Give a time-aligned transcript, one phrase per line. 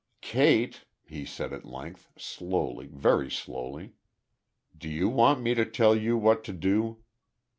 [0.23, 3.93] "Kate," he said, at length, slowly, very slowly,
[4.75, 7.03] "do you want me to tell you what to do?"